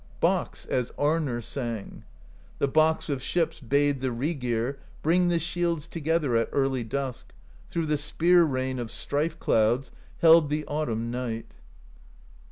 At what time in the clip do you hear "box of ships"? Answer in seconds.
2.67-3.59